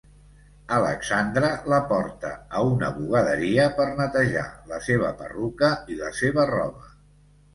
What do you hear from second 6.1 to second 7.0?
seva roba.